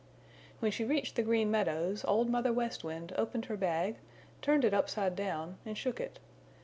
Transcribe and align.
When 0.61 0.71
she 0.71 0.83
reached 0.83 1.15
the 1.15 1.21
Green 1.21 1.51
Meadows 1.51 2.03
Old 2.05 2.27
Mother 2.27 2.51
West 2.51 2.83
Wind 2.83 3.13
opened 3.19 3.45
her 3.45 3.55
bag, 3.55 3.97
turned 4.41 4.65
it 4.65 4.73
upside 4.73 5.15
down 5.15 5.57
and 5.63 5.77
shook 5.77 5.99
it. 6.01 6.17